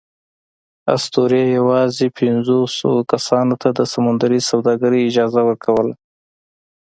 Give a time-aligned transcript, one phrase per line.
[0.95, 5.93] اسطورې یواځې پینځوسوو کسانو ته د سمندري سوداګرۍ اجازه ورکوله.